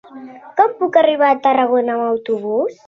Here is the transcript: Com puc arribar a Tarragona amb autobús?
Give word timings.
Com 0.61 0.73
puc 0.79 0.97
arribar 1.03 1.31
a 1.35 1.39
Tarragona 1.45 1.97
amb 2.01 2.09
autobús? 2.11 2.79